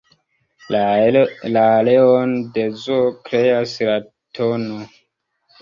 La 0.75 0.79
areon 1.63 2.35
de 2.57 2.65
zoo 2.87 2.99
kreas 3.29 3.77
la 3.91 3.99
tn. 4.39 4.69